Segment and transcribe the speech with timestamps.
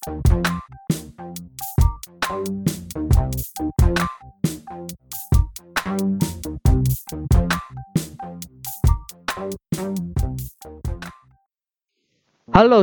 [0.00, 0.08] Halo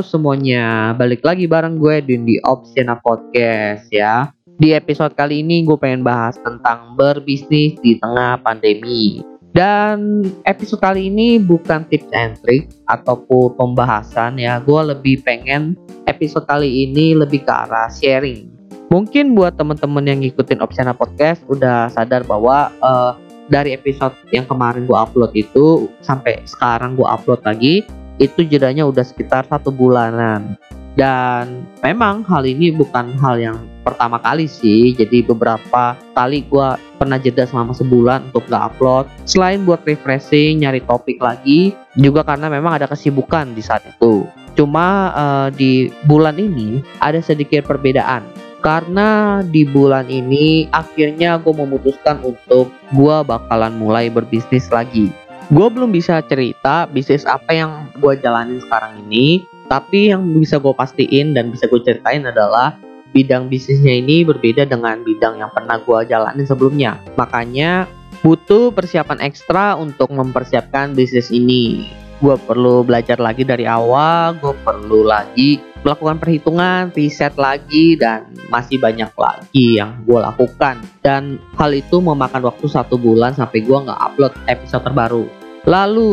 [0.06, 4.30] semuanya, balik lagi bareng gue di Opsiana Podcast ya.
[4.54, 9.37] Di episode kali ini gue pengen bahas tentang berbisnis di tengah pandemi.
[9.58, 14.62] Dan episode kali ini bukan tips and trick ataupun pembahasan ya.
[14.62, 15.74] Gue lebih pengen
[16.06, 18.46] episode kali ini lebih ke arah sharing.
[18.86, 23.18] Mungkin buat temen-temen yang ngikutin Opsiana Podcast udah sadar bahwa uh,
[23.50, 27.82] dari episode yang kemarin gue upload itu sampai sekarang gue upload lagi
[28.22, 30.54] itu jedanya udah sekitar satu bulanan
[30.94, 33.58] dan memang hal ini bukan hal yang
[33.88, 34.92] pertama kali sih.
[34.92, 36.68] Jadi beberapa kali gue
[37.00, 39.08] pernah jeda selama sebulan untuk gak upload.
[39.24, 44.28] Selain buat refreshing nyari topik lagi juga karena memang ada kesibukan di saat itu.
[44.52, 48.26] Cuma uh, di bulan ini ada sedikit perbedaan.
[48.58, 55.14] Karena di bulan ini akhirnya gue memutuskan untuk gue bakalan mulai berbisnis lagi.
[55.48, 60.72] Gue belum bisa cerita bisnis apa yang gue jalanin sekarang ini tapi yang bisa gue
[60.72, 62.80] pastiin dan bisa gue ceritain adalah
[63.18, 67.02] bidang bisnisnya ini berbeda dengan bidang yang pernah gue jalanin sebelumnya.
[67.18, 67.90] Makanya
[68.22, 71.90] butuh persiapan ekstra untuk mempersiapkan bisnis ini.
[72.22, 78.82] Gue perlu belajar lagi dari awal gue perlu lagi melakukan perhitungan riset lagi dan masih
[78.82, 80.82] banyak lagi yang gue lakukan.
[81.02, 85.26] Dan hal itu memakan waktu satu bulan sampai gue nggak upload episode terbaru.
[85.66, 86.10] Lalu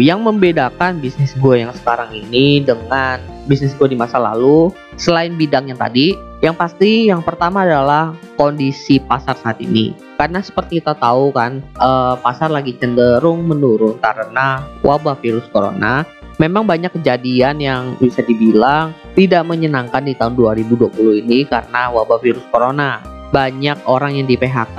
[0.00, 5.70] yang membedakan bisnis gue yang sekarang ini dengan bisnis gue di masa lalu selain bidang
[5.70, 9.94] yang tadi, yang pasti yang pertama adalah kondisi pasar saat ini.
[10.18, 16.04] Karena seperti kita tahu kan, eh, pasar lagi cenderung menurun karena wabah virus corona.
[16.36, 22.44] Memang banyak kejadian yang bisa dibilang tidak menyenangkan di tahun 2020 ini karena wabah virus
[22.52, 23.00] corona.
[23.32, 24.78] Banyak orang yang di PHK,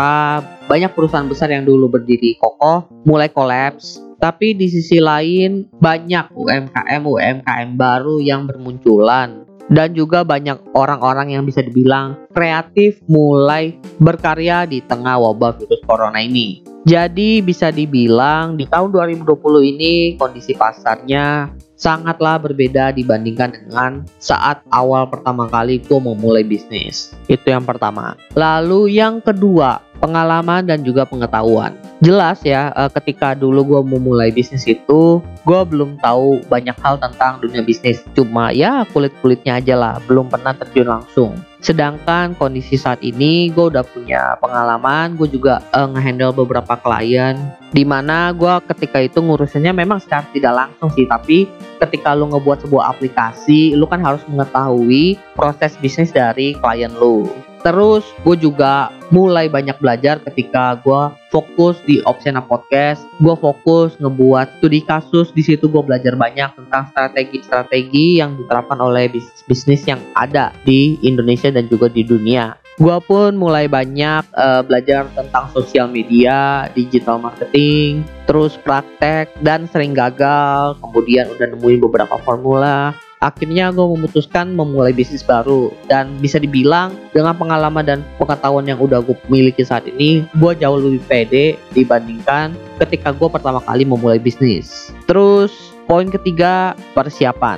[0.70, 7.02] banyak perusahaan besar yang dulu berdiri kokoh mulai kolaps tapi di sisi lain banyak UMKM
[7.06, 14.80] UMKM baru yang bermunculan dan juga banyak orang-orang yang bisa dibilang kreatif mulai berkarya di
[14.84, 16.64] tengah wabah virus corona ini.
[16.88, 19.28] Jadi bisa dibilang di tahun 2020
[19.76, 27.12] ini kondisi pasarnya sangatlah berbeda dibandingkan dengan saat awal pertama kali gue memulai bisnis.
[27.28, 28.16] Itu yang pertama.
[28.40, 31.74] Lalu yang kedua, pengalaman dan juga pengetahuan.
[32.00, 37.42] Jelas ya, eh, ketika dulu gue memulai bisnis itu, gue belum tahu banyak hal tentang
[37.42, 38.06] dunia bisnis.
[38.14, 41.34] Cuma ya kulit-kulitnya aja lah, belum pernah terjun langsung.
[41.58, 47.34] Sedangkan kondisi saat ini gue udah punya pengalaman, gue juga uh, ngehandle beberapa klien
[47.76, 51.52] di mana gue ketika itu ngurusinnya memang secara tidak langsung sih tapi
[51.84, 57.28] ketika lu ngebuat sebuah aplikasi lu kan harus mengetahui proses bisnis dari klien lu
[57.68, 64.64] terus gue juga mulai banyak belajar ketika gue fokus di Opsena Podcast gue fokus ngebuat
[64.64, 70.56] studi kasus di situ gue belajar banyak tentang strategi-strategi yang diterapkan oleh bisnis-bisnis yang ada
[70.64, 76.70] di Indonesia dan juga di dunia Gua pun mulai banyak uh, belajar tentang sosial media,
[76.78, 80.78] digital marketing, terus praktek dan sering gagal.
[80.78, 82.94] Kemudian udah nemuin beberapa formula.
[83.18, 89.02] Akhirnya gue memutuskan memulai bisnis baru dan bisa dibilang dengan pengalaman dan pengetahuan yang udah
[89.02, 94.94] gue miliki saat ini, gue jauh lebih pede dibandingkan ketika gue pertama kali memulai bisnis.
[95.10, 95.50] Terus
[95.90, 97.58] poin ketiga persiapan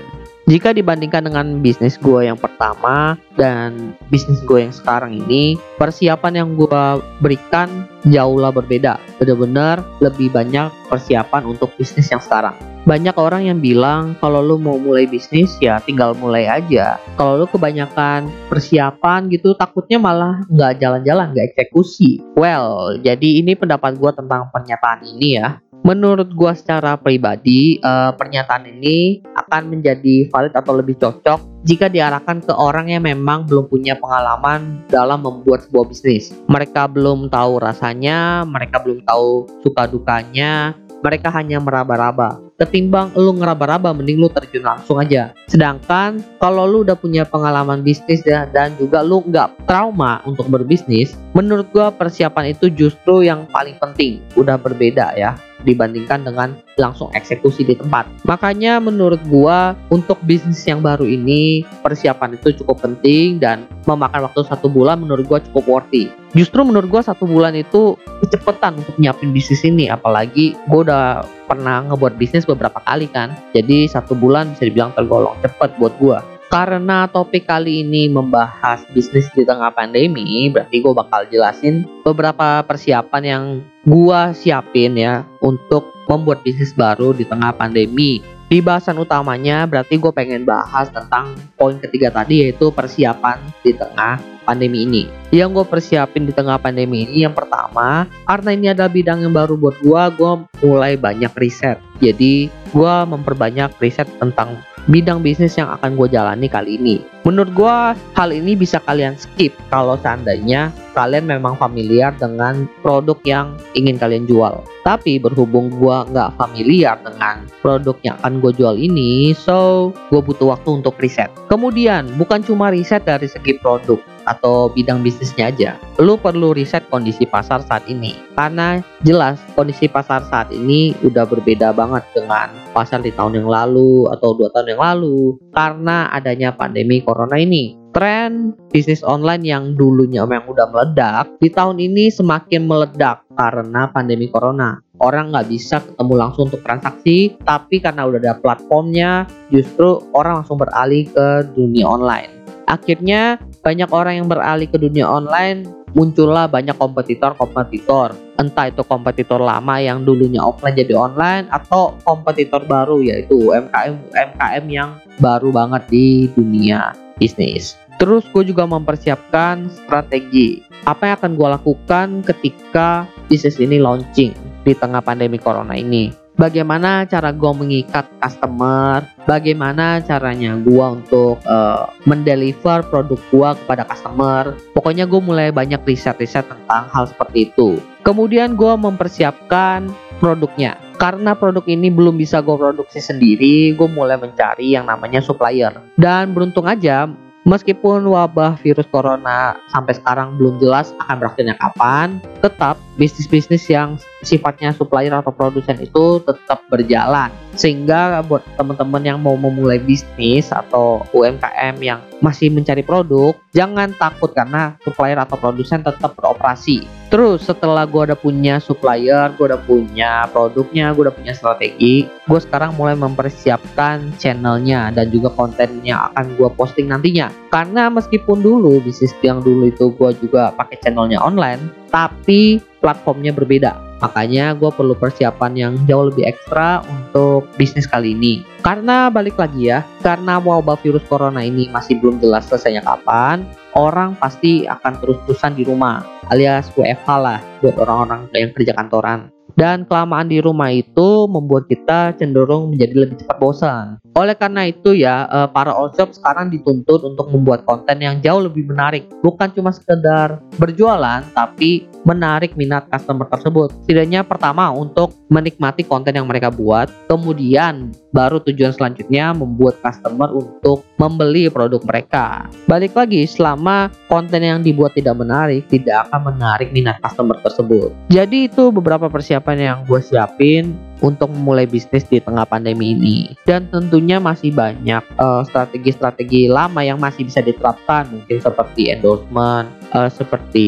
[0.49, 6.49] jika dibandingkan dengan bisnis gue yang pertama dan bisnis gue yang sekarang ini, persiapan yang
[6.57, 6.83] gue
[7.21, 8.97] berikan jauhlah berbeda.
[9.21, 12.57] Benar-benar lebih banyak persiapan untuk bisnis yang sekarang.
[12.87, 16.99] Banyak orang yang bilang kalau lu mau mulai bisnis ya tinggal mulai aja.
[17.19, 22.23] Kalau lu kebanyakan persiapan gitu takutnya malah nggak jalan-jalan, nggak eksekusi.
[22.39, 28.67] Well, jadi ini pendapat gue tentang pernyataan ini ya menurut gua secara pribadi uh, pernyataan
[28.67, 33.95] ini akan menjadi valid atau lebih cocok jika diarahkan ke orang yang memang belum punya
[33.99, 36.31] pengalaman dalam membuat sebuah bisnis.
[36.47, 42.48] Mereka belum tahu rasanya, mereka belum tahu suka dukanya, mereka hanya meraba-raba.
[42.59, 45.31] Ketimbang lu ngeraba-raba mending lu terjun langsung aja.
[45.47, 51.15] Sedangkan kalau lu udah punya pengalaman bisnis ya, dan juga lu nggak trauma untuk berbisnis,
[51.31, 54.19] menurut gua persiapan itu justru yang paling penting.
[54.35, 58.07] Udah berbeda ya dibandingkan dengan langsung eksekusi di tempat.
[58.23, 64.47] Makanya menurut gua untuk bisnis yang baru ini persiapan itu cukup penting dan memakan waktu
[64.47, 66.07] satu bulan menurut gua cukup worthy.
[66.31, 71.05] Justru menurut gua satu bulan itu kecepatan untuk nyiapin bisnis ini apalagi gua udah
[71.49, 73.35] pernah ngebuat bisnis beberapa kali kan.
[73.51, 76.38] Jadi satu bulan bisa dibilang tergolong cepet buat gua.
[76.49, 83.23] Karena topik kali ini membahas bisnis di tengah pandemi, berarti gue bakal jelasin beberapa persiapan
[83.23, 83.43] yang
[83.85, 88.25] gue siapin ya untuk membuat bisnis baru di tengah pandemi.
[88.49, 94.17] Di bahasan utamanya berarti gue pengen bahas tentang poin ketiga tadi yaitu persiapan di tengah
[94.41, 95.05] pandemi ini.
[95.29, 99.53] Yang gue persiapin di tengah pandemi ini yang pertama karena ini adalah bidang yang baru
[99.53, 100.31] buat gue, gue
[100.65, 101.77] mulai banyak riset.
[102.01, 106.97] Jadi gue memperbanyak riset tentang bidang bisnis yang akan gue jalani kali ini.
[107.21, 107.75] Menurut gue
[108.17, 113.47] hal ini bisa kalian skip kalau seandainya kalian memang familiar dengan produk yang
[113.77, 114.65] ingin kalian jual.
[114.81, 120.57] Tapi berhubung gue nggak familiar dengan produk yang akan gue jual ini, so gue butuh
[120.57, 121.29] waktu untuk riset.
[121.45, 125.71] Kemudian bukan cuma riset dari segi produk, atau bidang bisnisnya aja.
[125.97, 128.13] Lu perlu riset kondisi pasar saat ini.
[128.37, 134.07] Karena jelas kondisi pasar saat ini udah berbeda banget dengan pasar di tahun yang lalu
[134.13, 137.75] atau dua tahun yang lalu karena adanya pandemi corona ini.
[137.89, 144.29] Tren bisnis online yang dulunya memang udah meledak, di tahun ini semakin meledak karena pandemi
[144.29, 144.77] corona.
[145.01, 150.61] Orang nggak bisa ketemu langsung untuk transaksi, tapi karena udah ada platformnya, justru orang langsung
[150.61, 152.29] beralih ke dunia online.
[152.69, 158.13] Akhirnya banyak orang yang beralih ke dunia online, muncullah banyak kompetitor-kompetitor.
[158.37, 164.65] Entah itu kompetitor lama yang dulunya offline jadi online atau kompetitor baru yaitu UMKM UMKM
[164.69, 164.89] yang
[165.19, 167.75] baru banget di dunia bisnis.
[167.99, 174.31] Terus gue juga mempersiapkan strategi apa yang akan gue lakukan ketika bisnis ini launching
[174.63, 181.91] di tengah pandemi corona ini bagaimana cara gue mengikat customer, bagaimana caranya gue untuk uh,
[182.07, 184.55] mendeliver produk gue kepada customer.
[184.71, 187.83] Pokoknya gue mulai banyak riset-riset tentang hal seperti itu.
[188.07, 189.91] Kemudian gue mempersiapkan
[190.23, 190.79] produknya.
[190.99, 195.75] Karena produk ini belum bisa gue produksi sendiri, gue mulai mencari yang namanya supplier.
[195.95, 197.07] Dan beruntung aja,
[197.47, 204.75] Meskipun wabah virus corona sampai sekarang belum jelas akan berakhirnya kapan, tetap bisnis-bisnis yang sifatnya
[204.75, 207.31] supplier atau produsen itu tetap berjalan.
[207.55, 214.35] Sehingga buat teman-teman yang mau memulai bisnis atau UMKM yang masih mencari produk, jangan takut
[214.35, 216.83] karena supplier atau produsen tetap beroperasi.
[217.09, 222.39] Terus setelah gue udah punya supplier, gue udah punya produknya, gue udah punya strategi, gue
[222.39, 227.33] sekarang mulai mempersiapkan channelnya dan juga kontennya akan gue posting nantinya.
[227.49, 233.89] Karena meskipun dulu bisnis yang dulu itu gue juga pakai channelnya online, tapi platformnya berbeda.
[233.99, 238.47] Makanya gue perlu persiapan yang jauh lebih ekstra untuk bisnis kali ini.
[238.63, 243.43] Karena balik lagi ya, karena wabah virus corona ini masih belum jelas selesainya kapan,
[243.75, 249.27] orang pasti akan terus-terusan di rumah alias WFH lah buat orang-orang yang kerja kantoran.
[249.59, 253.85] Dan kelamaan di rumah itu membuat kita cenderung menjadi lebih cepat bosan.
[254.17, 258.41] Oleh karena itu ya, eh, para all shop sekarang dituntut untuk membuat konten yang jauh
[258.41, 259.05] lebih menarik.
[259.21, 263.69] Bukan cuma sekedar berjualan, tapi menarik minat customer tersebut.
[263.85, 270.81] Setidaknya pertama untuk menikmati konten yang mereka buat, kemudian baru tujuan selanjutnya membuat customer untuk
[270.97, 272.49] membeli produk mereka.
[272.65, 277.93] Balik lagi, selama konten yang dibuat tidak menarik, tidak akan menarik minat customer tersebut.
[278.09, 283.17] Jadi itu beberapa persiapan yang gue siapin untuk memulai bisnis di tengah pandemi ini.
[283.47, 285.03] Dan tentunya masih banyak
[285.47, 290.67] strategi strategi-strategi lama yang masih bisa diterapkan, mungkin seperti endorsement, uh, seperti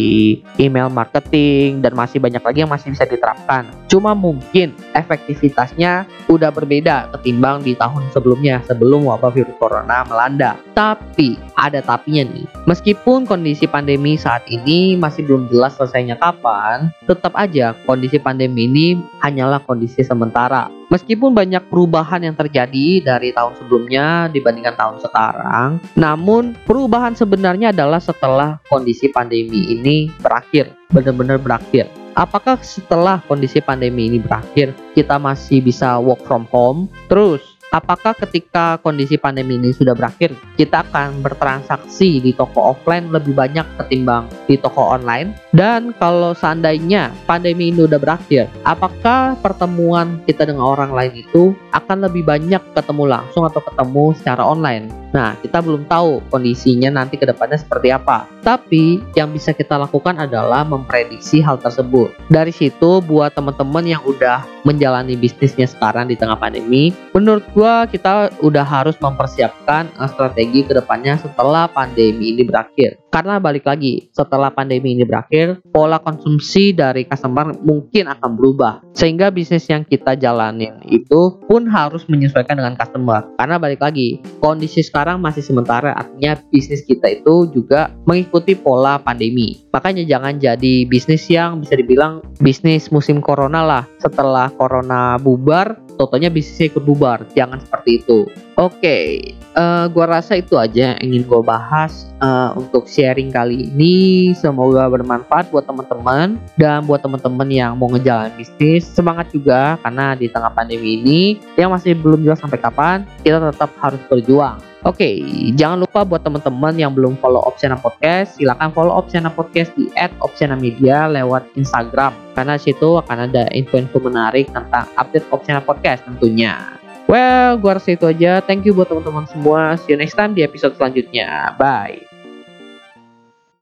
[0.58, 3.68] email marketing, dan masih banyak lagi yang masih bisa diterapkan.
[3.92, 10.56] Cuma mungkin efektivitasnya udah berbeda ketimbang di tahun sebelumnya, sebelum wabah virus corona melanda.
[10.72, 17.38] Tapi ada tapinya nih, meskipun kondisi pandemi saat ini masih belum jelas selesainya kapan, tetap
[17.38, 20.74] aja kondisi pandemi ini hanyalah kondisi sementara.
[20.90, 28.02] Meskipun banyak perubahan yang terjadi dari tahun sebelumnya dibandingkan tahun sekarang, namun perubahan sebenarnya adalah
[28.02, 31.88] setelah kondisi pandemi ini berakhir, benar-benar berakhir.
[32.12, 36.92] Apakah setelah kondisi pandemi ini berakhir, kita masih bisa work from home?
[37.08, 37.40] Terus,
[37.72, 43.64] apakah ketika kondisi pandemi ini sudah berakhir, kita akan bertransaksi di toko offline lebih banyak
[43.80, 45.32] ketimbang di toko online?
[45.52, 52.08] Dan kalau seandainya pandemi ini sudah berakhir, apakah pertemuan kita dengan orang lain itu akan
[52.08, 54.88] lebih banyak ketemu langsung atau ketemu secara online?
[55.12, 58.32] Nah, kita belum tahu kondisinya nanti ke depannya seperti apa.
[58.40, 62.16] Tapi yang bisa kita lakukan adalah memprediksi hal tersebut.
[62.32, 68.32] Dari situ buat teman-teman yang udah menjalani bisnisnya sekarang di tengah pandemi, menurut gua kita
[68.40, 73.01] udah harus mempersiapkan strategi ke depannya setelah pandemi ini berakhir.
[73.12, 78.88] Karena balik lagi, setelah pandemi ini berakhir, pola konsumsi dari customer mungkin akan berubah.
[78.96, 83.28] Sehingga bisnis yang kita jalanin itu pun harus menyesuaikan dengan customer.
[83.36, 89.60] Karena balik lagi, kondisi sekarang masih sementara, artinya bisnis kita itu juga mengikuti pola pandemi.
[89.76, 93.84] Makanya jangan jadi bisnis yang bisa dibilang bisnis musim corona lah.
[94.00, 97.22] Setelah corona bubar, totonya bisnisnya ikut bubar.
[97.38, 98.26] Jangan seperti itu.
[98.58, 99.06] Oke, okay,
[99.54, 104.34] uh, eh, gua rasa itu aja yang ingin gue bahas uh, untuk sharing kali ini.
[104.34, 108.86] Semoga bermanfaat buat teman-teman dan buat teman-teman yang mau ngejalan bisnis.
[108.86, 111.22] Semangat juga karena di tengah pandemi ini
[111.58, 114.71] yang masih belum jelas sampai kapan, kita tetap harus berjuang.
[114.82, 115.16] Oke, okay,
[115.54, 121.06] jangan lupa buat teman-teman yang belum follow Opsiana Podcast, silahkan follow Opsiana Podcast di @opsiana_media
[121.06, 122.18] lewat Instagram.
[122.34, 126.82] Karena situ akan ada info-info menarik tentang update Opsiana Podcast tentunya.
[127.06, 128.42] Well, gua rasa itu aja.
[128.42, 129.78] Thank you buat teman-teman semua.
[129.78, 131.54] See you next time di episode selanjutnya.
[131.62, 132.11] Bye.